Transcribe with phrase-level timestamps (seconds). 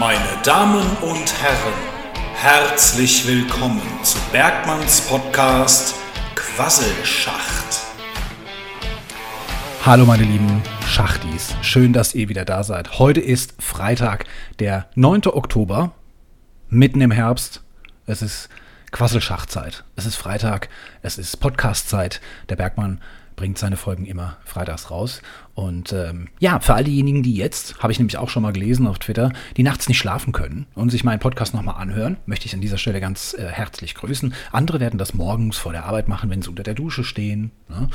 [0.00, 1.74] Meine Damen und Herren,
[2.32, 5.94] herzlich willkommen zu Bergmanns Podcast
[6.34, 7.82] Quasselschacht.
[9.84, 12.98] Hallo meine lieben Schachtis, schön, dass ihr wieder da seid.
[12.98, 14.24] Heute ist Freitag,
[14.58, 15.26] der 9.
[15.26, 15.92] Oktober,
[16.70, 17.60] mitten im Herbst.
[18.06, 18.48] Es ist
[18.92, 19.84] Quasselschachtzeit.
[19.96, 20.70] Es ist Freitag,
[21.02, 22.22] es ist Podcastzeit.
[22.48, 23.02] Der Bergmann
[23.40, 25.22] bringt seine Folgen immer freitags raus.
[25.54, 28.86] Und ähm, ja, für all diejenigen, die jetzt, habe ich nämlich auch schon mal gelesen
[28.86, 32.52] auf Twitter, die nachts nicht schlafen können und sich meinen Podcast nochmal anhören, möchte ich
[32.52, 34.34] an dieser Stelle ganz äh, herzlich grüßen.
[34.52, 37.88] Andere werden das morgens vor der Arbeit machen, wenn sie unter der Dusche stehen ne?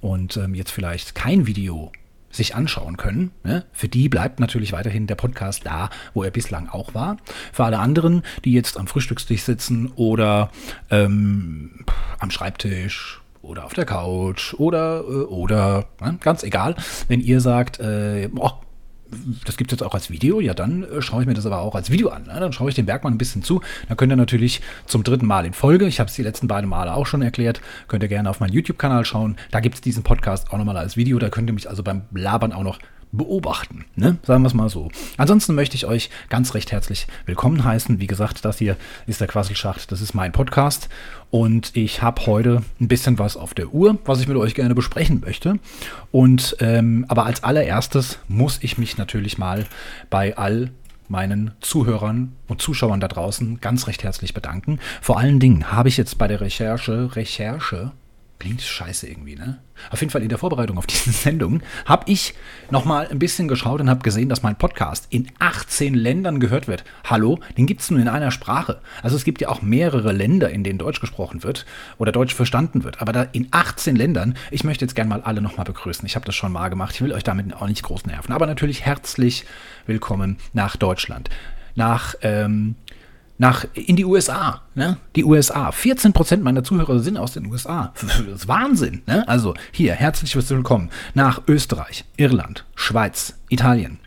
[0.00, 1.90] und ähm, jetzt vielleicht kein Video
[2.30, 3.32] sich anschauen können.
[3.42, 3.64] Ne?
[3.72, 7.16] Für die bleibt natürlich weiterhin der Podcast da, wo er bislang auch war.
[7.52, 10.52] Für alle anderen, die jetzt am Frühstückstisch sitzen oder
[10.90, 11.84] ähm,
[12.20, 16.18] am Schreibtisch oder auf der Couch oder, äh, oder, ne?
[16.20, 16.76] ganz egal.
[17.08, 18.52] Wenn ihr sagt, äh, oh,
[19.44, 21.60] das gibt es jetzt auch als Video, ja, dann äh, schaue ich mir das aber
[21.60, 22.24] auch als Video an.
[22.24, 22.38] Ne?
[22.38, 23.60] Dann schaue ich den Bergmann ein bisschen zu.
[23.88, 26.68] Dann könnt ihr natürlich zum dritten Mal in Folge, ich habe es die letzten beiden
[26.68, 29.36] Male auch schon erklärt, könnt ihr gerne auf meinen YouTube-Kanal schauen.
[29.50, 31.18] Da gibt es diesen Podcast auch nochmal als Video.
[31.18, 32.78] Da könnt ihr mich also beim Labern auch noch
[33.12, 33.84] beobachten.
[33.94, 34.16] Ne?
[34.22, 34.90] Sagen wir es mal so.
[35.18, 38.00] Ansonsten möchte ich euch ganz recht herzlich willkommen heißen.
[38.00, 39.92] Wie gesagt, das hier ist der Quasselschacht.
[39.92, 40.88] Das ist mein Podcast.
[41.30, 44.74] Und ich habe heute ein bisschen was auf der Uhr, was ich mit euch gerne
[44.74, 45.58] besprechen möchte.
[46.10, 49.66] Und ähm, aber als allererstes muss ich mich natürlich mal
[50.08, 50.70] bei all
[51.08, 54.78] meinen Zuhörern und Zuschauern da draußen ganz recht herzlich bedanken.
[55.02, 57.92] Vor allen Dingen habe ich jetzt bei der Recherche, Recherche,
[58.42, 59.60] Klingt scheiße irgendwie, ne?
[59.92, 62.34] Auf jeden Fall in der Vorbereitung auf diese Sendung habe ich
[62.72, 66.82] nochmal ein bisschen geschaut und habe gesehen, dass mein Podcast in 18 Ländern gehört wird.
[67.04, 68.80] Hallo, den gibt es nur in einer Sprache.
[69.00, 71.66] Also es gibt ja auch mehrere Länder, in denen Deutsch gesprochen wird
[71.98, 73.00] oder Deutsch verstanden wird.
[73.00, 76.04] Aber da in 18 Ländern, ich möchte jetzt gerne mal alle nochmal begrüßen.
[76.04, 76.96] Ich habe das schon mal gemacht.
[76.96, 78.32] Ich will euch damit auch nicht groß nerven.
[78.32, 79.44] Aber natürlich herzlich
[79.86, 81.30] willkommen nach Deutschland.
[81.76, 82.74] Nach ähm,
[83.42, 84.62] nach, in die USA.
[84.76, 84.98] Ne?
[85.16, 85.70] Die USA.
[85.70, 87.92] 14% meiner Zuhörer sind aus den USA.
[88.00, 89.02] Das ist Wahnsinn.
[89.06, 89.26] Ne?
[89.26, 93.98] Also hier, herzlich willkommen nach Österreich, Irland, Schweiz, Italien,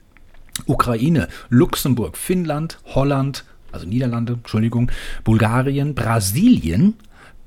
[0.68, 4.90] Ukraine, Luxemburg, Finnland, Holland, also Niederlande, Entschuldigung,
[5.26, 6.96] Bulgarien, Brasilien,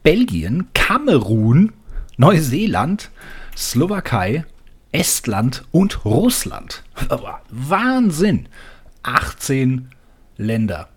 [0.03, 1.73] Belgien, Kamerun,
[2.19, 3.11] Neuseeland,
[3.57, 4.45] Slowakei,
[4.93, 6.83] Estland und Russland.
[7.51, 8.47] Wahnsinn!
[9.05, 9.89] 18
[10.37, 10.91] Länder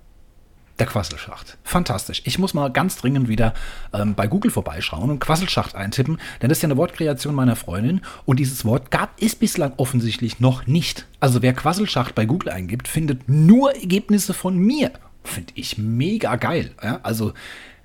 [0.82, 1.60] der Quasselschacht.
[1.64, 2.24] Fantastisch.
[2.26, 3.54] Ich muss mal ganz dringend wieder
[3.94, 8.02] ähm, bei Google vorbeischauen und Quasselschacht eintippen, denn das ist ja eine Wortkreation meiner Freundin
[8.26, 11.06] und dieses Wort gab es bislang offensichtlich noch nicht.
[11.20, 14.90] Also wer Quasselschacht bei Google eingibt, findet nur Ergebnisse von mir.
[15.24, 16.72] Finde ich mega geil.
[16.82, 17.00] Ja?
[17.04, 17.34] Also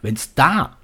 [0.01, 0.79] wenn es da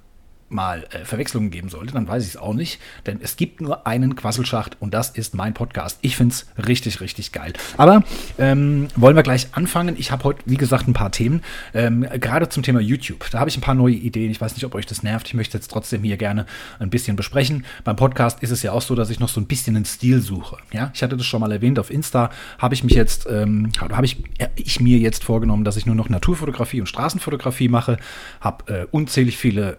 [0.53, 2.79] mal äh, Verwechslungen geben sollte, dann weiß ich es auch nicht.
[3.05, 5.99] Denn es gibt nur einen Quasselschacht und das ist mein Podcast.
[6.01, 7.53] Ich finde es richtig, richtig geil.
[7.77, 8.03] Aber
[8.37, 9.95] ähm, wollen wir gleich anfangen.
[9.97, 11.41] Ich habe heute, wie gesagt, ein paar Themen.
[11.73, 13.29] Ähm, gerade zum Thema YouTube.
[13.31, 14.31] Da habe ich ein paar neue Ideen.
[14.31, 15.27] Ich weiß nicht, ob euch das nervt.
[15.27, 16.45] Ich möchte jetzt trotzdem hier gerne
[16.79, 17.65] ein bisschen besprechen.
[17.83, 20.21] Beim Podcast ist es ja auch so, dass ich noch so ein bisschen einen Stil
[20.21, 20.57] suche.
[20.71, 21.79] Ja, ich hatte das schon mal erwähnt.
[21.79, 25.77] Auf Insta habe ich mich jetzt, ähm, habe ich, äh, ich mir jetzt vorgenommen, dass
[25.77, 27.97] ich nur noch Naturfotografie und Straßenfotografie mache.
[28.41, 29.77] Habe äh, unzählig viele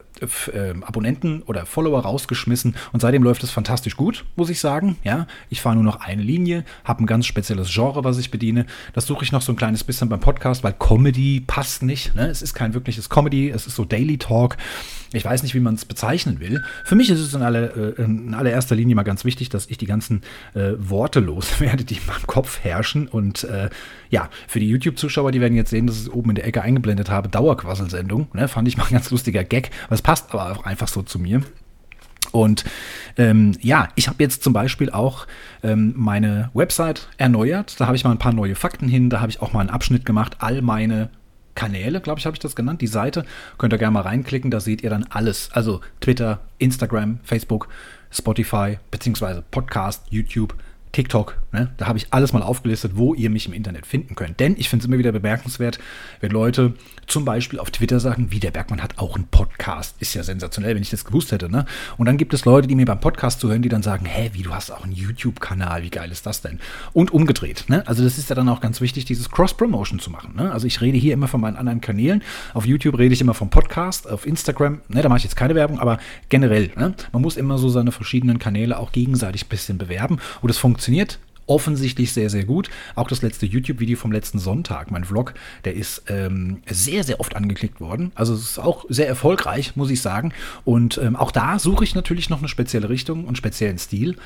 [0.53, 4.97] äh, Abonnenten oder Follower rausgeschmissen und seitdem läuft es fantastisch gut, muss ich sagen.
[5.05, 8.67] Ja, ich fahre nur noch eine Linie, habe ein ganz spezielles Genre, was ich bediene.
[8.93, 12.15] Das suche ich noch so ein kleines bisschen beim Podcast, weil Comedy passt nicht.
[12.15, 12.29] Ne?
[12.29, 14.57] Es ist kein wirkliches Comedy, es ist so Daily Talk.
[15.15, 16.65] Ich weiß nicht, wie man es bezeichnen will.
[16.85, 19.79] Für mich ist es in, alle, äh, in allererster Linie mal ganz wichtig, dass ich
[19.79, 20.23] die ganzen
[20.55, 23.07] äh, Worte loswerde, die in meinem Kopf herrschen.
[23.07, 23.71] Und äh,
[24.11, 26.63] ja, für die YouTube-Zuschauer, die werden jetzt sehen, dass ich es oben in der Ecke
[26.63, 28.29] eingeblendet habe, Dauerquasselsendung.
[28.33, 28.49] Ne?
[28.49, 29.71] Fand ich mal ein ganz lustiger Gag.
[29.89, 31.43] Was passt aber auch einfach so zu mir.
[32.33, 32.65] Und
[33.17, 35.27] ähm, ja, ich habe jetzt zum Beispiel auch
[35.63, 37.79] ähm, meine Website erneuert.
[37.79, 39.09] Da habe ich mal ein paar neue Fakten hin.
[39.09, 40.39] Da habe ich auch mal einen Abschnitt gemacht.
[40.41, 41.11] All meine
[41.55, 43.25] Kanäle, glaube ich, habe ich das genannt, die Seite.
[43.59, 45.51] Könnt ihr gerne mal reinklicken, da seht ihr dann alles.
[45.53, 47.69] Also Twitter, Instagram, Facebook,
[48.11, 50.55] Spotify, beziehungsweise Podcast, YouTube,
[50.93, 51.44] TikTok.
[51.55, 51.71] Ne?
[51.77, 54.41] Da habe ich alles mal aufgelistet, wo ihr mich im Internet finden könnt.
[54.41, 55.79] Denn ich finde es immer wieder bemerkenswert,
[56.21, 56.75] wenn Leute
[57.07, 59.95] zum Beispiel auf Twitter sagen, wie der Bergmann hat auch einen Podcast.
[60.01, 61.49] Ist ja sensationell, wenn ich das gewusst hätte.
[61.49, 61.65] Ne?
[61.97, 64.43] Und dann gibt es Leute, die mir beim Podcast zuhören, die dann sagen, hä, wie,
[64.43, 66.59] du hast auch einen YouTube-Kanal, wie geil ist das denn?
[66.93, 67.67] Und umgedreht.
[67.69, 67.87] Ne?
[67.87, 70.35] Also das ist ja dann auch ganz wichtig, dieses Cross-Promotion zu machen.
[70.35, 70.51] Ne?
[70.51, 72.25] Also ich rede hier immer von meinen anderen Kanälen.
[72.53, 75.55] Auf YouTube rede ich immer vom Podcast, auf Instagram, ne, da mache ich jetzt keine
[75.55, 75.99] Werbung, aber
[76.31, 76.73] generell.
[76.77, 76.95] Ne?
[77.13, 80.19] Man muss immer so seine verschiedenen Kanäle auch gegenseitig ein bisschen bewerben.
[80.41, 82.71] Und es funktioniert offensichtlich sehr, sehr gut.
[82.95, 87.37] Auch das letzte YouTube-Video vom letzten Sonntag, mein Vlog, der ist ähm, sehr, sehr oft
[87.37, 88.13] angeklickt worden.
[88.15, 90.33] Also es ist auch sehr erfolgreich, muss ich sagen.
[90.65, 94.17] Und ähm, auch da suche ich natürlich noch eine spezielle Richtung und speziellen Stil.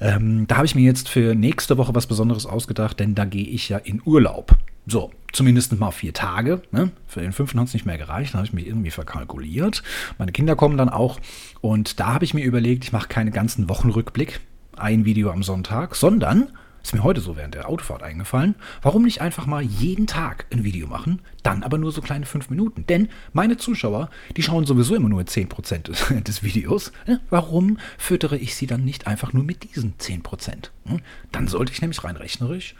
[0.00, 3.46] Ähm, da habe ich mir jetzt für nächste Woche was Besonderes ausgedacht, denn da gehe
[3.46, 4.56] ich ja in Urlaub.
[4.86, 6.62] So, zumindest mal vier Tage.
[6.70, 6.90] Ne?
[7.06, 8.32] Für den fünften hat es nicht mehr gereicht.
[8.32, 9.82] Da habe ich mich irgendwie verkalkuliert.
[10.16, 11.20] Meine Kinder kommen dann auch.
[11.60, 14.40] Und da habe ich mir überlegt, ich mache keine ganzen Wochenrückblick,
[14.80, 16.52] ein Video am Sonntag, sondern
[16.82, 18.54] ist mir heute so während der Autofahrt eingefallen.
[18.82, 22.50] Warum nicht einfach mal jeden Tag ein Video machen, dann aber nur so kleine fünf
[22.50, 22.86] Minuten?
[22.86, 26.92] Denn meine Zuschauer, die schauen sowieso immer nur 10% des, des Videos.
[27.30, 30.70] Warum füttere ich sie dann nicht einfach nur mit diesen 10%?
[30.86, 31.00] Hm?
[31.32, 32.74] Dann sollte ich nämlich rein rechnerisch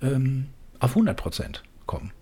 [0.00, 0.46] ähm,
[0.78, 1.56] auf 100%
[1.86, 2.12] kommen.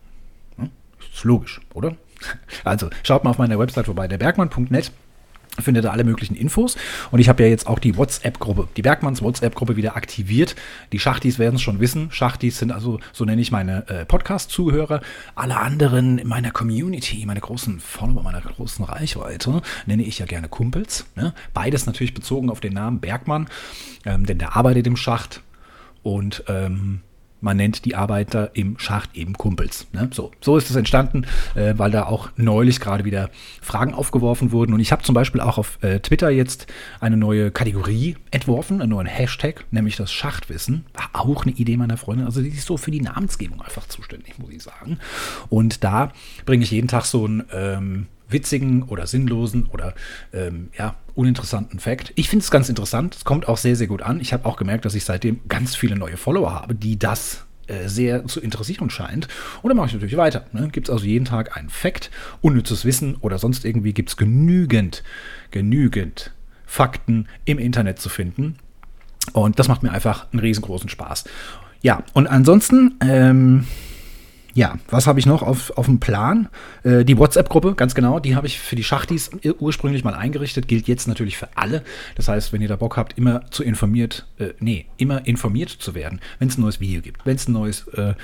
[0.57, 0.71] Hm?
[1.13, 1.97] Ist logisch, oder?
[2.65, 4.93] Also schaut mal auf meiner Website vorbei, derbergmann.net
[5.63, 6.77] findet ihr alle möglichen Infos.
[7.11, 10.55] Und ich habe ja jetzt auch die WhatsApp-Gruppe, die Bergmanns WhatsApp-Gruppe wieder aktiviert.
[10.93, 12.11] Die Schachtis werden es schon wissen.
[12.11, 15.01] Schachtis sind also, so nenne ich meine äh, Podcast-Zuhörer.
[15.35, 20.49] Alle anderen in meiner Community, meine großen Follower, meiner großen Reichweite, nenne ich ja gerne
[20.49, 21.07] Kumpels.
[21.17, 21.35] Ne?
[21.55, 23.49] Beides natürlich bezogen auf den Namen Bergmann,
[24.05, 25.43] ähm, denn der arbeitet im Schacht.
[26.03, 27.01] Und ähm,
[27.41, 29.87] man nennt die Arbeiter im Schacht eben Kumpels.
[29.93, 30.11] Ne?
[30.13, 33.31] So, so ist es entstanden, äh, weil da auch neulich gerade wieder
[33.61, 34.73] Fragen aufgeworfen wurden.
[34.73, 36.67] Und ich habe zum Beispiel auch auf äh, Twitter jetzt
[37.01, 40.85] eine neue Kategorie entworfen, einen neuen Hashtag, nämlich das Schachtwissen.
[40.95, 42.27] War auch eine Idee meiner Freundin.
[42.27, 44.99] Also die ist so für die Namensgebung einfach zuständig, muss ich sagen.
[45.49, 46.13] Und da
[46.47, 49.95] bringe ich jeden Tag so ein ähm, witzigen oder sinnlosen oder
[50.33, 52.13] ähm, ja, uninteressanten Fact.
[52.15, 53.17] Ich finde es ganz interessant.
[53.17, 54.21] Es kommt auch sehr, sehr gut an.
[54.21, 57.89] Ich habe auch gemerkt, dass ich seitdem ganz viele neue Follower habe, die das äh,
[57.89, 59.29] sehr zu interessieren scheint.
[59.63, 60.47] Und dann mache ich natürlich weiter.
[60.53, 60.69] Ne?
[60.73, 62.11] Gibt es also jeden Tag einen Fact,
[62.41, 65.03] unnützes Wissen oder sonst irgendwie gibt es genügend,
[65.51, 66.33] genügend
[66.65, 68.57] Fakten im Internet zu finden.
[69.33, 71.25] Und das macht mir einfach einen riesengroßen Spaß.
[71.83, 73.67] Ja, und ansonsten, ähm,
[74.55, 76.49] ja, was habe ich noch auf, auf dem Plan?
[76.83, 79.31] Äh, die WhatsApp-Gruppe, ganz genau, die habe ich für die Schachtis
[79.61, 81.83] ursprünglich mal eingerichtet, gilt jetzt natürlich für alle.
[82.17, 85.95] Das heißt, wenn ihr da Bock habt, immer zu informiert, äh, nee, immer informiert zu
[85.95, 88.15] werden, wenn es ein neues Video gibt, wenn es ein neues äh,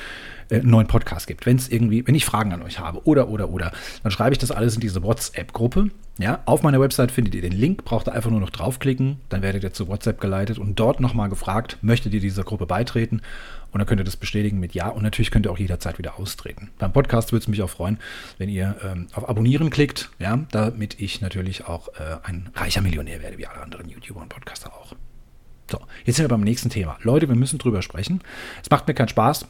[0.51, 3.51] äh, neuen Podcast gibt, wenn es irgendwie, wenn ich Fragen an euch habe oder oder
[3.51, 5.91] oder, dann schreibe ich das alles in diese WhatsApp-Gruppe.
[6.19, 9.43] Ja, auf meiner Website findet ihr den Link, braucht ihr einfach nur noch draufklicken, dann
[9.43, 13.21] werdet ihr zu WhatsApp geleitet und dort nochmal gefragt, möchtet ihr dieser Gruppe beitreten?
[13.73, 16.21] Und dann könnt ihr das bestätigen mit Ja und natürlich könnt ihr auch jederzeit wieder
[16.21, 16.71] austreten.
[16.79, 17.99] Beim Podcast würde es mich auch freuen,
[18.39, 23.21] wenn ihr ähm, auf Abonnieren klickt, ja, damit ich natürlich auch äh, ein reicher Millionär
[23.21, 24.95] werde, wie alle anderen YouTuber und Podcaster auch.
[25.69, 26.99] So, jetzt sind wir beim nächsten Thema.
[27.03, 28.21] Leute, wir müssen drüber sprechen.
[28.63, 29.47] Es macht mir keinen Spaß.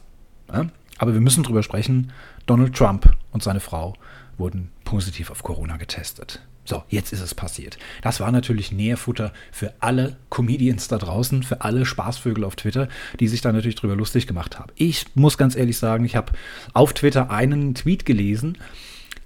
[0.53, 0.67] Ja?
[0.99, 2.13] Aber wir müssen drüber sprechen.
[2.47, 3.95] Donald Trump und seine Frau
[4.37, 6.41] wurden positiv auf Corona getestet.
[6.67, 7.79] So, jetzt ist es passiert.
[8.03, 12.89] Das war natürlich Nährfutter für alle Comedians da draußen, für alle Spaßvögel auf Twitter,
[13.21, 14.73] die sich da natürlich drüber lustig gemacht haben.
[14.77, 16.33] Ich muss ganz ehrlich sagen, ich habe
[16.73, 18.57] auf Twitter einen Tweet gelesen,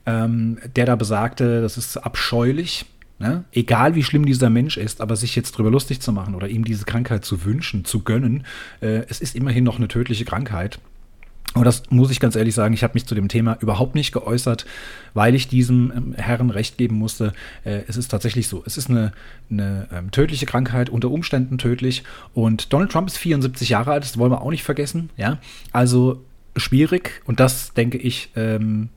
[0.04, 2.86] ähm, der da besagte, das ist abscheulich,
[3.20, 3.42] Ne?
[3.50, 6.64] Egal wie schlimm dieser Mensch ist, aber sich jetzt drüber lustig zu machen oder ihm
[6.64, 8.46] diese Krankheit zu wünschen, zu gönnen,
[8.80, 10.78] äh, es ist immerhin noch eine tödliche Krankheit.
[11.54, 14.12] Und das muss ich ganz ehrlich sagen, ich habe mich zu dem Thema überhaupt nicht
[14.12, 14.66] geäußert,
[15.14, 17.32] weil ich diesem ähm, Herren recht geben musste.
[17.64, 18.62] Äh, es ist tatsächlich so.
[18.66, 19.12] Es ist eine,
[19.50, 22.04] eine ähm, tödliche Krankheit, unter Umständen tödlich.
[22.34, 25.10] Und Donald Trump ist 74 Jahre alt, das wollen wir auch nicht vergessen.
[25.16, 25.38] Ja?
[25.72, 26.22] Also
[26.56, 28.90] schwierig und das denke ich, ähm,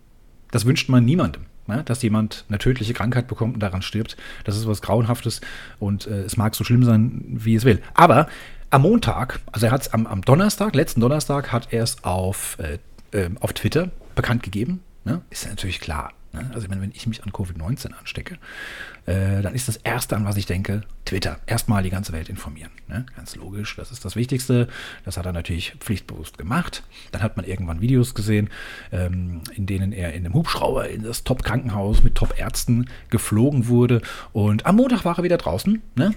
[0.52, 1.44] das wünscht man niemandem.
[1.68, 1.84] Ja?
[1.84, 4.18] dass jemand eine tödliche Krankheit bekommt und daran stirbt.
[4.44, 5.40] Das ist was Grauenhaftes
[5.80, 7.82] und äh, es mag so schlimm sein, wie es will.
[7.94, 8.28] Aber
[8.72, 12.58] am Montag, also er hat es am, am, Donnerstag, letzten Donnerstag, hat er es auf,
[12.60, 12.80] äh,
[13.18, 14.82] äh, auf Twitter bekannt gegeben.
[15.04, 15.22] Ne?
[15.30, 16.14] Ist ja natürlich klar.
[16.32, 16.50] Ne?
[16.54, 18.38] Also meine, wenn ich mich an Covid-19 anstecke,
[19.06, 21.40] äh, dann ist das Erste, an was ich denke, Twitter.
[21.46, 22.72] Erstmal die ganze Welt informieren.
[22.88, 23.06] Ne?
[23.18, 24.70] Ganz logisch, das ist das Wichtigste.
[25.04, 26.84] Das hat er natürlich pflichtbewusst gemacht.
[27.12, 28.50] Dann hat man irgendwann Videos gesehen,
[28.94, 34.02] ähm, in denen er in einem Hubschrauber in das Top-Krankenhaus mit Top-Ärzten geflogen wurde.
[34.32, 36.14] Und am Montag war er wieder draußen, ne?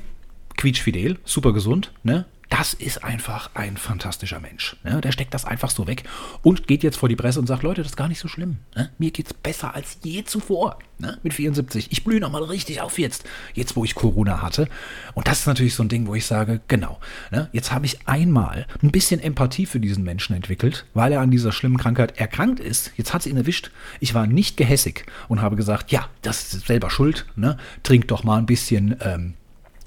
[0.56, 2.26] quietschfidel, super gesund, ne?
[2.56, 4.76] Das ist einfach ein fantastischer Mensch.
[4.84, 5.00] Ne?
[5.00, 6.04] Der steckt das einfach so weg
[6.42, 8.58] und geht jetzt vor die Presse und sagt, Leute, das ist gar nicht so schlimm.
[8.76, 8.90] Ne?
[8.96, 10.78] Mir es besser als je zuvor.
[11.00, 11.18] Ne?
[11.25, 11.90] Mit 74.
[11.90, 14.68] Ich blühe nochmal richtig auf jetzt, jetzt wo ich Corona hatte.
[15.14, 17.00] Und das ist natürlich so ein Ding, wo ich sage, genau,
[17.32, 17.49] ne?
[17.50, 21.50] jetzt habe ich einmal ein bisschen Empathie für diesen Menschen entwickelt, weil er an dieser
[21.50, 22.92] schlimmen Krankheit erkrankt ist.
[22.96, 23.73] Jetzt hat sie ihn erwischt.
[23.99, 27.26] Ich war nicht gehässig und habe gesagt, ja, das ist selber schuld.
[27.34, 27.58] Ne?
[27.82, 28.94] Trink doch mal ein bisschen...
[29.00, 29.34] Ähm,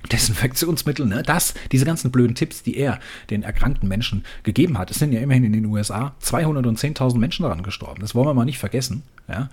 [0.10, 1.24] Desinfektionsmittel, ne?
[1.24, 3.00] Das, diese ganzen blöden Tipps, die er
[3.30, 4.92] den erkrankten Menschen gegeben hat.
[4.92, 8.02] Es sind ja immerhin in den USA 210.000 Menschen daran gestorben.
[8.02, 9.04] Das wollen wir mal nicht vergessen.
[9.28, 9.50] Ja?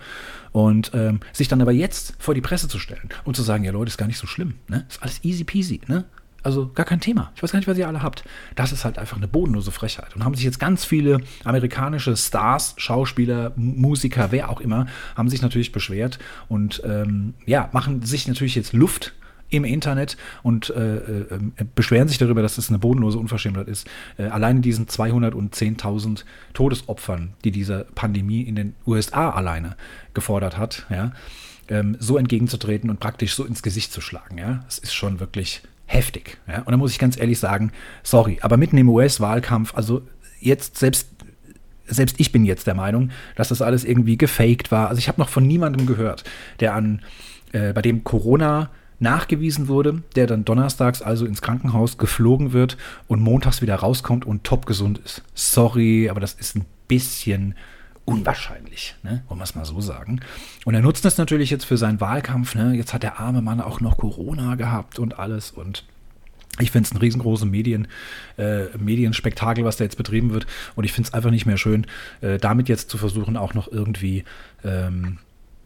[0.51, 3.71] Und ähm, sich dann aber jetzt vor die Presse zu stellen und zu sagen, ja
[3.71, 4.55] Leute, ist gar nicht so schlimm.
[4.67, 4.85] Ne?
[4.89, 5.81] Ist alles easy peasy.
[5.87, 6.05] Ne?
[6.45, 7.31] Also gar kein Thema.
[7.35, 8.23] Ich weiß gar nicht, was ihr alle habt.
[8.55, 10.15] Das ist halt einfach eine bodenlose Frechheit.
[10.15, 14.85] Und haben sich jetzt ganz viele amerikanische Stars, Schauspieler, Musiker, wer auch immer,
[15.15, 19.13] haben sich natürlich beschwert und ähm, ja, machen sich natürlich jetzt Luft
[19.49, 21.39] im Internet und äh, äh,
[21.75, 23.87] beschweren sich darüber, dass es eine bodenlose Unverschämtheit ist.
[24.17, 26.23] Äh, alleine diesen 210.000
[26.53, 29.75] Todesopfern, die diese Pandemie in den USA alleine
[30.13, 31.11] gefordert hat, ja,
[31.69, 34.37] ähm, so entgegenzutreten und praktisch so ins Gesicht zu schlagen.
[34.37, 36.37] Ja, das ist schon wirklich heftig.
[36.47, 36.59] Ja?
[36.59, 37.71] Und da muss ich ganz ehrlich sagen,
[38.03, 40.01] sorry, aber mitten im US-Wahlkampf, also
[40.39, 41.09] jetzt selbst
[41.87, 44.89] selbst ich bin jetzt der Meinung, dass das alles irgendwie gefaked war.
[44.89, 46.23] Also ich habe noch von niemandem gehört,
[46.59, 47.03] der an
[47.51, 53.21] äh, bei dem Corona nachgewiesen wurde, der dann donnerstags also ins Krankenhaus geflogen wird und
[53.21, 55.23] montags wieder rauskommt und top gesund ist.
[55.33, 57.55] Sorry, aber das ist ein bisschen
[58.05, 59.23] unwahrscheinlich, ne?
[59.27, 60.21] wollen wir es mal so sagen.
[60.63, 62.55] Und er nutzt das natürlich jetzt für seinen Wahlkampf.
[62.55, 62.75] Ne?
[62.75, 65.85] Jetzt hat der arme Mann auch noch Corona gehabt und alles und
[66.59, 67.87] ich finde es ein riesengroßes Medien,
[68.37, 70.47] äh, Medienspektakel, was da jetzt betrieben wird.
[70.75, 71.85] Und ich finde es einfach nicht mehr schön,
[72.21, 74.23] äh, damit jetzt zu versuchen, auch noch irgendwie
[74.63, 75.17] ähm,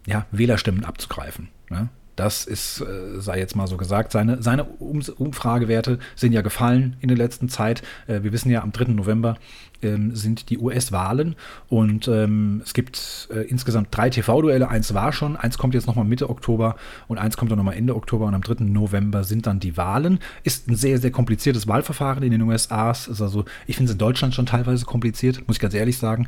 [0.07, 1.49] ja, Wählerstimmen abzugreifen.
[1.69, 1.89] Ne?
[2.19, 6.97] Das ist, äh, sei jetzt mal so gesagt, seine, seine um Umfragewerte sind ja gefallen
[6.99, 7.81] in der letzten Zeit.
[8.07, 8.91] Äh, wir wissen ja, am 3.
[8.91, 9.37] November
[9.81, 11.37] ähm, sind die US-Wahlen
[11.69, 14.67] und ähm, es gibt äh, insgesamt drei TV-Duelle.
[14.67, 16.75] Eins war schon, eins kommt jetzt nochmal Mitte Oktober
[17.07, 18.65] und eins kommt dann nochmal Ende Oktober und am 3.
[18.65, 20.19] November sind dann die Wahlen.
[20.43, 22.91] Ist ein sehr, sehr kompliziertes Wahlverfahren in den USA.
[22.91, 26.27] Ist also, ich finde es in Deutschland schon teilweise kompliziert, muss ich ganz ehrlich sagen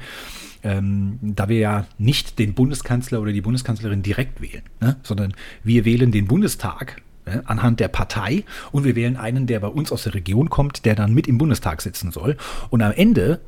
[0.63, 5.33] ähm, da wir ja nicht den Bundeskanzler oder die Bundeskanzlerin direkt wählen, ne, sondern
[5.63, 9.91] wir wählen den Bundestag ne, anhand der Partei und wir wählen einen, der bei uns
[9.91, 12.37] aus der Region kommt, der dann mit im Bundestag sitzen soll.
[12.69, 13.39] Und am Ende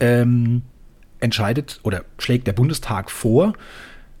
[0.00, 0.62] ähm,
[1.20, 3.54] entscheidet oder schlägt der Bundestag vor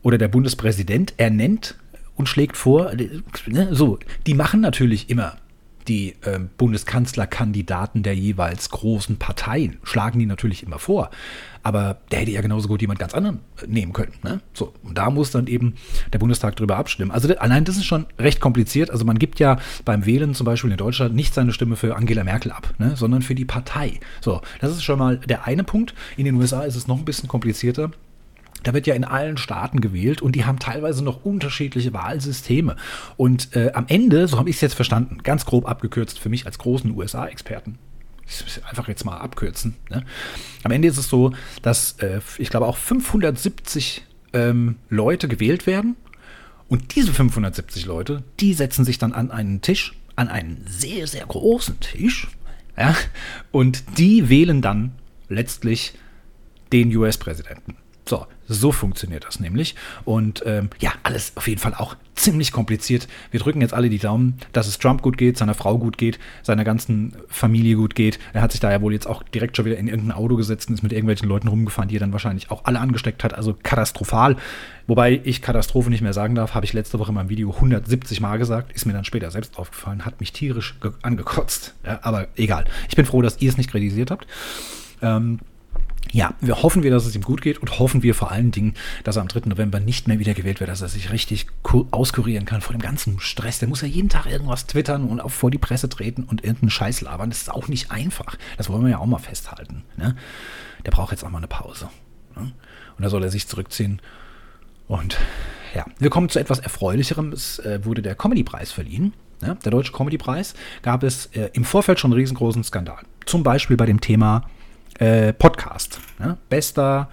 [0.02, 1.76] oder der Bundespräsident ernennt
[2.16, 2.92] und schlägt vor,
[3.46, 5.36] ne, so, die machen natürlich immer
[5.88, 11.10] die äh, Bundeskanzlerkandidaten der jeweils großen Parteien schlagen die natürlich immer vor.
[11.62, 14.12] Aber der hätte ja genauso gut jemand ganz anderen äh, nehmen können.
[14.22, 14.40] Ne?
[14.54, 15.74] So, und da muss dann eben
[16.12, 17.10] der Bundestag drüber abstimmen.
[17.10, 18.90] Also allein das ist schon recht kompliziert.
[18.90, 22.24] Also man gibt ja beim Wählen zum Beispiel in Deutschland nicht seine Stimme für Angela
[22.24, 22.96] Merkel ab, ne?
[22.96, 24.00] sondern für die Partei.
[24.20, 25.94] So, das ist schon mal der eine Punkt.
[26.16, 27.90] In den USA ist es noch ein bisschen komplizierter.
[28.62, 32.76] Da wird ja in allen Staaten gewählt und die haben teilweise noch unterschiedliche Wahlsysteme.
[33.16, 36.46] Und äh, am Ende, so habe ich es jetzt verstanden, ganz grob abgekürzt für mich
[36.46, 37.78] als großen USA-Experten,
[38.68, 39.76] einfach jetzt mal abkürzen.
[39.90, 40.04] Ne?
[40.64, 45.96] Am Ende ist es so, dass äh, ich glaube auch 570 ähm, Leute gewählt werden
[46.68, 51.24] und diese 570 Leute, die setzen sich dann an einen Tisch, an einen sehr, sehr
[51.24, 52.28] großen Tisch,
[52.76, 52.94] ja,
[53.50, 54.92] und die wählen dann
[55.28, 55.94] letztlich
[56.72, 57.76] den US-Präsidenten.
[58.08, 59.74] So, so funktioniert das nämlich.
[60.06, 63.06] Und ähm, ja, alles auf jeden Fall auch ziemlich kompliziert.
[63.30, 66.18] Wir drücken jetzt alle die Daumen, dass es Trump gut geht, seiner Frau gut geht,
[66.42, 68.18] seiner ganzen Familie gut geht.
[68.32, 70.70] Er hat sich da ja wohl jetzt auch direkt schon wieder in irgendein Auto gesetzt
[70.70, 73.34] und ist mit irgendwelchen Leuten rumgefahren, die er dann wahrscheinlich auch alle angesteckt hat.
[73.34, 74.36] Also katastrophal.
[74.86, 78.22] Wobei ich Katastrophe nicht mehr sagen darf, habe ich letzte Woche in meinem Video 170
[78.22, 78.72] Mal gesagt.
[78.72, 81.74] Ist mir dann später selbst aufgefallen, hat mich tierisch angekotzt.
[81.84, 82.64] Ja, aber egal.
[82.88, 84.26] Ich bin froh, dass ihr es nicht kritisiert habt.
[85.02, 85.40] Ähm,
[86.12, 88.74] ja, wir hoffen wir, dass es ihm gut geht und hoffen wir vor allen Dingen,
[89.04, 89.48] dass er am 3.
[89.48, 91.46] November nicht mehr wiedergewählt wird, dass er sich richtig
[91.90, 93.58] auskurieren kann vor dem ganzen Stress.
[93.58, 96.70] Der muss ja jeden Tag irgendwas twittern und auch vor die Presse treten und irgendeinen
[96.70, 97.30] Scheiß labern.
[97.30, 98.36] Das ist auch nicht einfach.
[98.56, 99.84] Das wollen wir ja auch mal festhalten.
[99.96, 100.16] Ne?
[100.86, 101.88] Der braucht jetzt auch mal eine Pause.
[102.36, 102.52] Ne?
[102.96, 104.00] Und da soll er sich zurückziehen.
[104.86, 105.18] Und
[105.74, 107.32] ja, wir kommen zu etwas Erfreulicherem.
[107.32, 109.12] Es äh, wurde der Comedy-Preis verliehen.
[109.40, 112.98] Ja, der Deutsche Comedy-Preis gab es äh, im Vorfeld schon einen riesengroßen Skandal.
[113.24, 114.48] Zum Beispiel bei dem Thema
[114.98, 116.00] äh, Podcast.
[116.18, 116.36] Ne?
[116.48, 117.08] Bester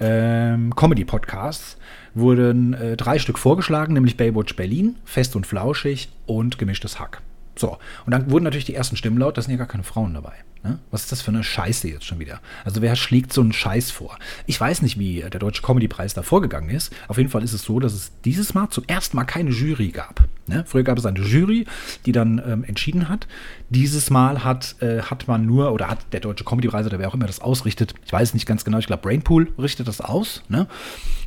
[0.00, 1.78] ähm, Comedy-Podcast
[2.14, 7.20] wurden äh, drei Stück vorgeschlagen, nämlich Baywatch Berlin, Fest und Flauschig und Gemischtes Hack.
[7.56, 10.14] So, und dann wurden natürlich die ersten Stimmen laut, da sind ja gar keine Frauen
[10.14, 10.34] dabei.
[10.62, 10.78] Ne?
[10.90, 12.40] Was ist das für eine Scheiße jetzt schon wieder?
[12.64, 14.18] Also wer schlägt so einen Scheiß vor?
[14.46, 16.92] Ich weiß nicht, wie der Deutsche Comedy-Preis da vorgegangen ist.
[17.06, 19.88] Auf jeden Fall ist es so, dass es dieses Mal zum ersten Mal keine Jury
[19.88, 20.24] gab.
[20.48, 20.64] Ne?
[20.66, 21.66] Früher gab es eine Jury,
[22.06, 23.26] die dann ähm, entschieden hat.
[23.68, 27.14] Dieses Mal hat, äh, hat man nur, oder hat der Deutsche Comedy-Preis oder wer auch
[27.14, 30.42] immer das ausrichtet, ich weiß nicht ganz genau, ich glaube Brainpool richtet das aus.
[30.48, 30.66] Ne?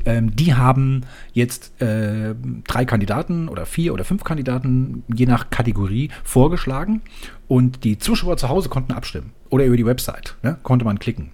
[0.04, 2.34] Ähm, die haben jetzt äh,
[2.66, 7.02] drei Kandidaten oder vier oder fünf Kandidaten, je nach Kategorie, vorgeschlagen.
[7.52, 9.34] Und die Zuschauer zu Hause konnten abstimmen.
[9.50, 10.56] Oder über die Website ne?
[10.62, 11.32] konnte man klicken.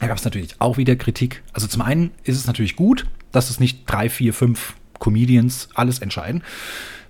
[0.00, 1.42] Da gab es natürlich auch wieder Kritik.
[1.52, 5.98] Also zum einen ist es natürlich gut, dass es nicht drei, vier, fünf Comedians alles
[5.98, 6.42] entscheiden,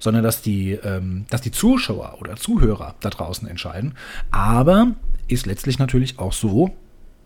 [0.01, 3.95] sondern dass die, ähm, dass die Zuschauer oder Zuhörer da draußen entscheiden.
[4.33, 4.97] Aber
[5.29, 6.75] ist letztlich natürlich auch so,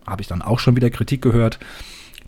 [0.05, 1.57] habe ich dann auch schon wieder Kritik gehört,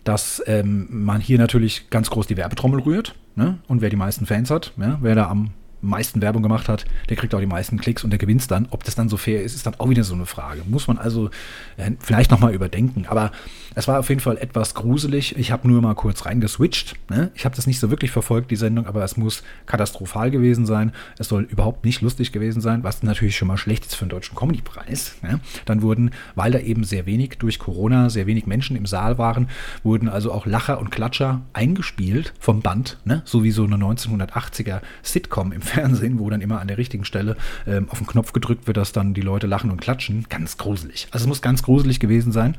[0.02, 3.14] dass ähm, man hier natürlich ganz groß die Werbetrommel rührt.
[3.36, 3.58] Ne?
[3.68, 7.16] Und wer die meisten Fans hat, ja, wer da am meisten Werbung gemacht hat, der
[7.16, 8.68] kriegt auch die meisten Klicks und der gewinnt dann.
[8.70, 10.62] Ob das dann so fair ist, ist dann auch wieder so eine Frage.
[10.66, 11.30] Muss man also
[11.76, 13.06] äh, vielleicht nochmal überdenken.
[13.08, 13.32] Aber
[13.74, 15.36] es war auf jeden Fall etwas gruselig.
[15.36, 16.96] Ich habe nur mal kurz reingeswitcht.
[17.08, 17.30] Ne?
[17.34, 20.92] Ich habe das nicht so wirklich verfolgt, die Sendung, aber es muss katastrophal gewesen sein.
[21.18, 24.10] Es soll überhaupt nicht lustig gewesen sein, was natürlich schon mal schlecht ist für einen
[24.10, 25.16] deutschen Comedy-Preis.
[25.22, 25.40] Ne?
[25.66, 29.48] Dann wurden, weil da eben sehr wenig durch Corona, sehr wenig Menschen im Saal waren,
[29.82, 33.22] wurden also auch Lacher und Klatscher eingespielt vom Band, ne?
[33.24, 37.36] so wie so eine 1980er Sitcom im Fernsehen, wo dann immer an der richtigen Stelle
[37.66, 40.26] ähm, auf den Knopf gedrückt wird, dass dann die Leute lachen und klatschen.
[40.28, 41.08] Ganz gruselig.
[41.10, 42.56] Also es muss ganz gruselig gewesen sein.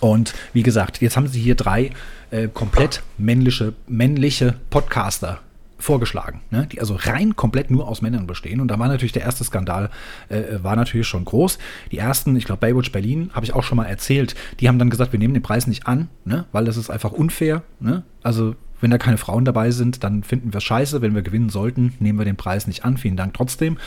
[0.00, 1.90] Und wie gesagt, jetzt haben sie hier drei
[2.30, 5.40] äh, komplett männliche, männliche Podcaster
[5.78, 6.68] vorgeschlagen, ne?
[6.70, 8.60] die also rein komplett nur aus Männern bestehen.
[8.60, 9.90] Und da war natürlich der erste Skandal,
[10.28, 11.58] äh, war natürlich schon groß.
[11.90, 14.90] Die ersten, ich glaube, Baywatch Berlin, habe ich auch schon mal erzählt, die haben dann
[14.90, 16.46] gesagt, wir nehmen den Preis nicht an, ne?
[16.52, 17.62] weil das ist einfach unfair.
[17.80, 18.04] Ne?
[18.22, 21.00] Also wenn da keine Frauen dabei sind, dann finden wir es scheiße.
[21.00, 22.98] Wenn wir gewinnen sollten, nehmen wir den Preis nicht an.
[22.98, 23.78] Vielen Dank trotzdem.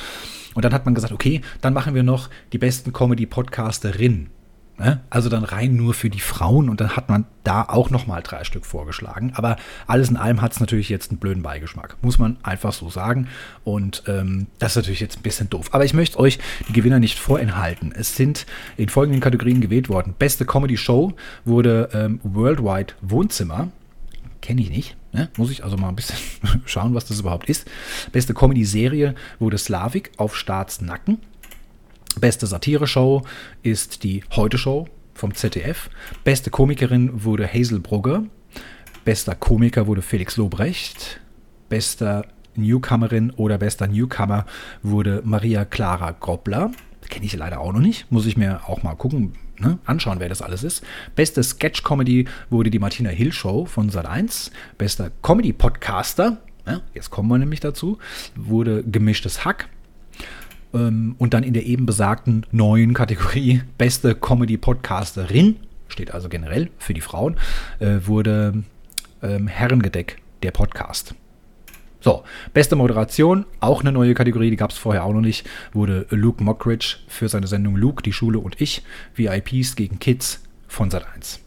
[0.56, 4.30] Und dann hat man gesagt, okay, dann machen wir noch die besten Comedy-Podcasterinnen.
[4.78, 5.02] Ne?
[5.10, 8.44] Also dann rein nur für die Frauen und dann hat man da auch nochmal drei
[8.44, 9.32] Stück vorgeschlagen.
[9.36, 9.56] Aber
[9.88, 13.28] alles in allem hat es natürlich jetzt einen blöden Beigeschmack, muss man einfach so sagen.
[13.64, 15.74] Und ähm, das ist natürlich jetzt ein bisschen doof.
[15.74, 17.94] Aber ich möchte euch die Gewinner nicht vorenthalten.
[17.94, 20.14] Es sind in folgenden Kategorien gewählt worden.
[20.18, 21.14] Beste Comedy Show
[21.46, 23.70] wurde ähm, Worldwide Wohnzimmer.
[24.46, 24.96] Kenne ich nicht.
[25.12, 25.28] Ne?
[25.38, 26.20] Muss ich also mal ein bisschen
[26.66, 27.68] schauen, was das überhaupt ist.
[28.12, 31.18] Beste Comedy-Serie wurde Slavik auf Staatsnacken.
[32.20, 33.24] Beste Satire-Show
[33.64, 35.90] ist die Heute-Show vom ZDF.
[36.24, 38.26] Beste Komikerin wurde Hazel Brugger.
[39.04, 41.20] Bester Komiker wurde Felix Lobrecht.
[41.68, 44.46] Bester Newcomerin oder bester Newcomer
[44.84, 46.70] wurde Maria Clara Groppler.
[47.10, 48.12] Kenne ich leider auch noch nicht.
[48.12, 50.84] Muss ich mir auch mal gucken, ne, anschauen, wer das alles ist.
[51.16, 54.52] Beste Sketch-Comedy wurde die Martina Hill Show von Sat1.
[54.78, 57.98] Bester Comedy-Podcaster, ja, jetzt kommen wir nämlich dazu,
[58.36, 59.70] wurde Gemischtes Hack.
[60.74, 65.58] Ähm, und dann in der eben besagten neuen Kategorie Beste Comedy-Podcasterin,
[65.88, 67.38] steht also generell für die Frauen,
[67.80, 68.64] äh, wurde
[69.22, 71.16] ähm, Herrengedeck der Podcast.
[72.06, 76.06] So, beste Moderation, auch eine neue Kategorie, die gab es vorher auch noch nicht, wurde
[76.12, 78.84] Luke Mockridge für seine Sendung Luke, die Schule und ich,
[79.16, 81.40] VIPs gegen Kids von Sat1.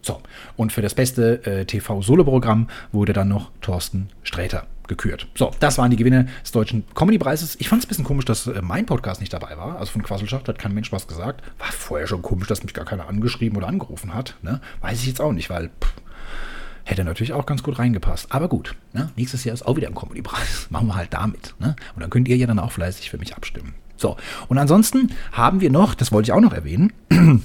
[0.00, 0.22] So,
[0.56, 5.28] und für das beste äh, TV-Solo-Programm wurde dann noch Thorsten Sträter gekürt.
[5.34, 7.56] So, das waren die Gewinne des Deutschen Comedy-Preises.
[7.60, 9.78] Ich fand es ein bisschen komisch, dass äh, mein Podcast nicht dabei war.
[9.78, 11.42] Also von Quasselschacht hat kein Mensch was gesagt.
[11.58, 14.36] War vorher schon komisch, dass mich gar keiner angeschrieben oder angerufen hat.
[14.40, 14.62] Ne?
[14.80, 15.92] Weiß ich jetzt auch nicht, weil pff,
[16.84, 18.30] hätte natürlich auch ganz gut reingepasst.
[18.30, 19.10] Aber gut, ne?
[19.16, 20.66] nächstes Jahr ist auch wieder ein Comedy-Preis.
[20.70, 21.54] Machen wir halt damit.
[21.58, 21.76] Ne?
[21.94, 23.74] Und dann könnt ihr ja dann auch fleißig für mich abstimmen.
[23.96, 24.16] So,
[24.48, 26.92] und ansonsten haben wir noch, das wollte ich auch noch erwähnen,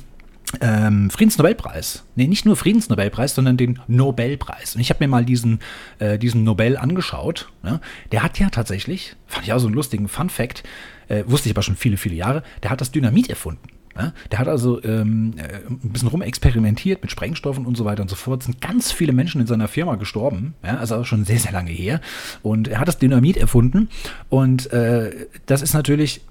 [0.61, 2.05] ähm, Friedensnobelpreis.
[2.15, 4.75] Nee, nicht nur Friedensnobelpreis, sondern den Nobelpreis.
[4.75, 5.59] Und ich habe mir mal diesen,
[5.99, 7.49] äh, diesen Nobel angeschaut.
[7.61, 7.79] Ne?
[8.11, 10.63] Der hat ja tatsächlich, fand ich auch so einen lustigen Fun-Fact,
[11.07, 13.67] äh, wusste ich aber schon viele, viele Jahre, der hat das Dynamit erfunden.
[13.99, 14.13] Ne?
[14.31, 18.15] Der hat also ähm, äh, ein bisschen rumexperimentiert mit Sprengstoffen und so weiter und so
[18.15, 18.39] fort.
[18.39, 20.77] Es sind ganz viele Menschen in seiner Firma gestorben, ja?
[20.77, 21.99] also schon sehr, sehr lange her.
[22.41, 23.89] Und er hat das Dynamit erfunden.
[24.29, 26.21] Und äh, das ist natürlich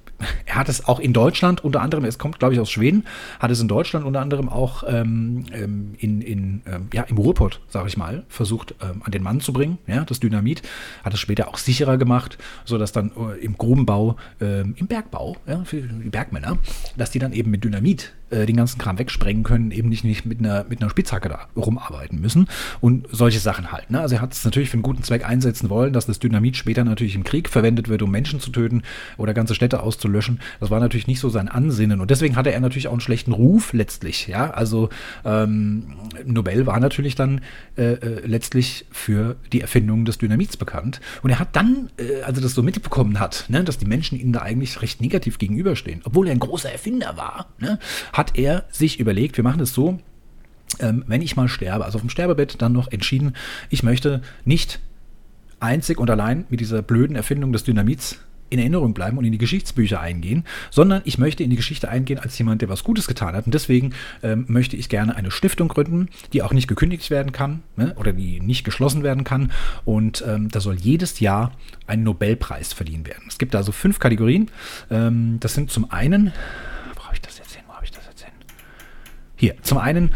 [0.46, 3.04] er hat es auch in Deutschland unter anderem, es kommt glaube ich aus Schweden,
[3.38, 7.60] hat es in Deutschland unter anderem auch ähm, ähm, in, in, ähm, ja, im Ruhrpott,
[7.68, 9.78] sage ich mal, versucht ähm, an den Mann zu bringen.
[9.86, 10.62] Ja, das Dynamit
[11.04, 15.64] hat es später auch sicherer gemacht, sodass dann äh, im Grubenbau, äh, im Bergbau, ja,
[15.64, 16.58] für die Bergmänner,
[16.96, 20.26] dass die dann eben mit Dynamit äh, den ganzen Kram wegsprengen können, eben nicht, nicht
[20.26, 22.48] mit, einer, mit einer Spitzhacke da rumarbeiten müssen
[22.80, 23.90] und solche Sachen halt.
[23.90, 24.00] Ne?
[24.00, 26.84] Also er hat es natürlich für einen guten Zweck einsetzen wollen, dass das Dynamit später
[26.84, 28.82] natürlich im Krieg verwendet wird, um Menschen zu töten
[29.16, 30.40] oder ganze Städte auszulöschen.
[30.60, 33.32] Das war natürlich nicht so sein Ansinnen und deswegen hatte er natürlich auch einen schlechten
[33.32, 34.26] Ruf letztlich.
[34.26, 34.90] Ja, also
[35.24, 37.40] ähm, Nobel war natürlich dann
[37.76, 42.38] äh, äh, letztlich für die Erfindung des Dynamits bekannt und er hat dann, äh, als
[42.38, 46.02] er das so mitbekommen hat, ne, dass die Menschen ihm da eigentlich recht negativ gegenüberstehen,
[46.04, 47.78] obwohl er ein großer Erfinder war, ne,
[48.18, 50.00] hat er sich überlegt, wir machen es so,
[50.80, 53.34] ähm, wenn ich mal sterbe, also auf dem Sterbebett dann noch entschieden,
[53.70, 54.80] ich möchte nicht
[55.60, 58.18] einzig und allein mit dieser blöden Erfindung des Dynamits
[58.50, 62.18] in Erinnerung bleiben und in die Geschichtsbücher eingehen, sondern ich möchte in die Geschichte eingehen
[62.18, 63.46] als jemand, der was Gutes getan hat.
[63.46, 67.62] Und deswegen ähm, möchte ich gerne eine Stiftung gründen, die auch nicht gekündigt werden kann
[67.76, 69.52] ne, oder die nicht geschlossen werden kann.
[69.84, 71.52] Und ähm, da soll jedes Jahr
[71.86, 73.24] ein Nobelpreis verliehen werden.
[73.28, 74.50] Es gibt also fünf Kategorien.
[74.90, 76.32] Ähm, das sind zum einen
[79.38, 80.10] hier, zum einen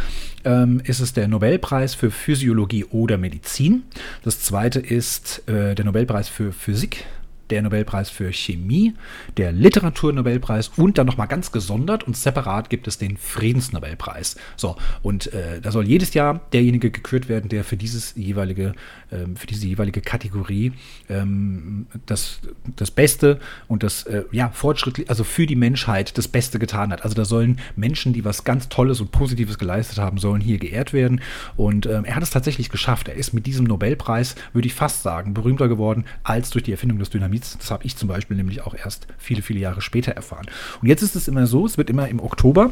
[0.44, 3.84] ähm, ist es der Nobelpreis für Physiologie oder Medizin.
[4.24, 7.04] Das zweite ist äh, der Nobelpreis für Physik,
[7.52, 8.94] der Nobelpreis für Chemie,
[9.36, 14.36] der Literaturnobelpreis und dann nochmal ganz gesondert und separat gibt es den Friedensnobelpreis.
[14.56, 18.72] So, und äh, da soll jedes Jahr derjenige gekürt werden, der für dieses jeweilige,
[19.12, 20.72] ähm, für diese jeweilige Kategorie
[21.10, 22.40] ähm, das,
[22.76, 23.38] das Beste
[23.68, 27.02] und das äh, ja, fortschrittlich, also für die Menschheit das Beste getan hat.
[27.02, 30.94] Also da sollen Menschen, die was ganz Tolles und Positives geleistet haben, sollen hier geehrt
[30.94, 31.20] werden.
[31.58, 33.08] Und ähm, er hat es tatsächlich geschafft.
[33.08, 36.98] Er ist mit diesem Nobelpreis, würde ich fast sagen, berühmter geworden als durch die Erfindung
[36.98, 37.41] des Dynamits.
[37.58, 40.46] Das habe ich zum Beispiel nämlich auch erst viele, viele Jahre später erfahren.
[40.80, 42.70] Und jetzt ist es immer so, es wird immer im Oktober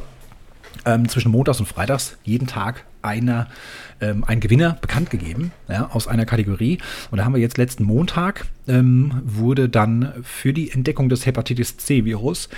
[0.85, 3.49] ähm, zwischen Montags und Freitags jeden Tag einer,
[4.01, 6.79] ähm, ein Gewinner bekannt gegeben ja, aus einer Kategorie.
[7.11, 11.77] Und da haben wir jetzt letzten Montag, ähm, wurde dann für die Entdeckung des Hepatitis
[11.79, 12.49] C-Virus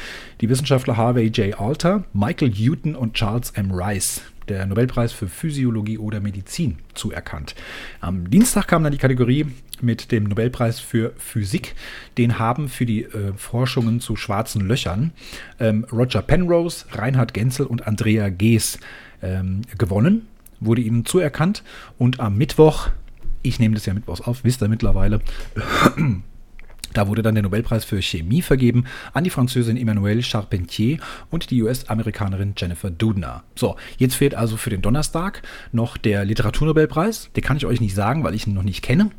[0.41, 1.59] die Wissenschaftler Harvey J.
[1.59, 3.71] Alter, Michael Newton und Charles M.
[3.73, 7.55] Rice der Nobelpreis für Physiologie oder Medizin zuerkannt.
[8.01, 9.47] Am Dienstag kam dann die Kategorie
[9.81, 11.75] mit dem Nobelpreis für Physik.
[12.19, 15.13] Den haben für die äh, Forschungen zu schwarzen Löchern
[15.59, 18.79] ähm, Roger Penrose, Reinhard Genzel und Andrea Gees
[19.23, 20.29] ähm, gewonnen,
[20.61, 21.63] wurde ihnen zuerkannt.
[21.99, 22.89] Und am Mittwoch,
[23.43, 25.21] ich nehme das ja mittwochs auf, wisst ihr mittlerweile,
[26.93, 30.99] Da wurde dann der Nobelpreis für Chemie vergeben an die Französin Emmanuelle Charpentier
[31.31, 33.45] und die US-Amerikanerin Jennifer Doudna.
[33.55, 37.31] So, jetzt fehlt also für den Donnerstag noch der Literaturnobelpreis.
[37.35, 39.11] Den kann ich euch nicht sagen, weil ich ihn noch nicht kenne.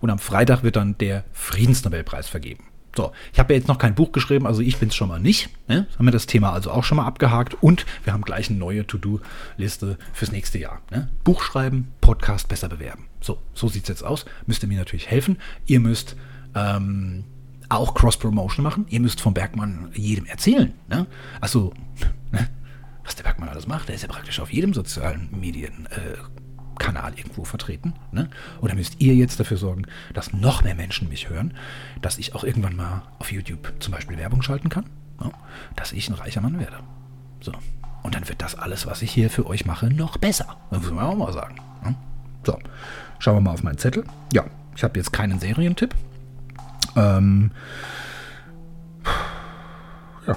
[0.00, 2.64] Und am Freitag wird dann der Friedensnobelpreis vergeben.
[2.94, 5.18] So, ich habe ja jetzt noch kein Buch geschrieben, also ich bin es schon mal
[5.18, 5.48] nicht.
[5.66, 5.86] Ne?
[5.96, 8.86] Haben wir das Thema also auch schon mal abgehakt und wir haben gleich eine neue
[8.86, 10.82] To-Do-Liste fürs nächste Jahr.
[10.90, 11.08] Ne?
[11.24, 13.06] Buch schreiben, Podcast besser bewerben.
[13.22, 14.26] So, so sieht es jetzt aus.
[14.46, 15.38] Müsst ihr mir natürlich helfen.
[15.64, 16.16] Ihr müsst
[16.54, 17.24] ähm,
[17.68, 18.86] auch Cross-Promotion machen.
[18.88, 20.72] Ihr müsst vom Bergmann jedem erzählen.
[20.88, 21.06] Ne?
[21.40, 21.72] Also,
[22.30, 22.48] ne?
[23.04, 27.44] was der Bergmann alles macht, der ist ja praktisch auf jedem sozialen Medienkanal äh, irgendwo
[27.44, 27.94] vertreten.
[28.12, 28.28] Ne?
[28.60, 31.54] Oder müsst ihr jetzt dafür sorgen, dass noch mehr Menschen mich hören,
[32.00, 34.84] dass ich auch irgendwann mal auf YouTube zum Beispiel Werbung schalten kann,
[35.20, 35.30] ne?
[35.76, 36.78] dass ich ein reicher Mann werde.
[37.40, 37.52] So.
[38.02, 40.56] Und dann wird das alles, was ich hier für euch mache, noch besser.
[40.70, 41.56] Das muss man auch mal sagen.
[41.84, 41.94] Ne?
[42.44, 42.58] So,
[43.18, 44.04] schauen wir mal auf meinen Zettel.
[44.32, 45.94] Ja, ich habe jetzt keinen Serientipp.
[46.96, 47.50] Ähm,
[50.26, 50.36] ja,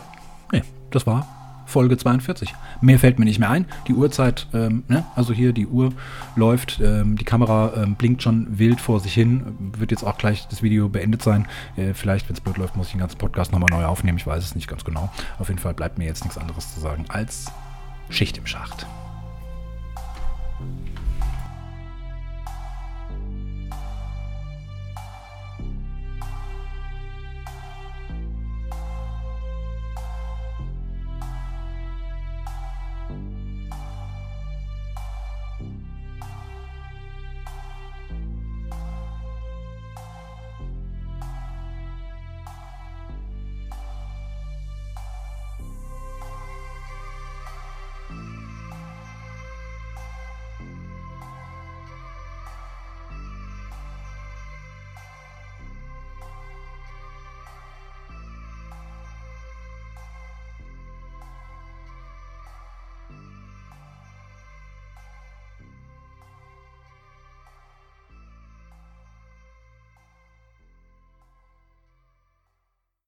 [0.51, 1.27] nee, das war
[1.65, 2.53] Folge 42.
[2.81, 3.65] Mehr fällt mir nicht mehr ein.
[3.87, 5.03] Die Uhrzeit, ähm, ne?
[5.15, 5.91] also hier die Uhr
[6.35, 9.73] läuft, ähm, die Kamera ähm, blinkt schon wild vor sich hin.
[9.77, 11.47] Wird jetzt auch gleich das Video beendet sein.
[11.75, 14.17] Äh, vielleicht, wenn es blöd läuft, muss ich den ganzen Podcast nochmal neu aufnehmen.
[14.17, 15.11] Ich weiß es nicht ganz genau.
[15.39, 17.47] Auf jeden Fall bleibt mir jetzt nichts anderes zu sagen als
[18.09, 18.85] Schicht im Schacht.